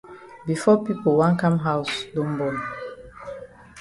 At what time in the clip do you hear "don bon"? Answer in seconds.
2.13-2.55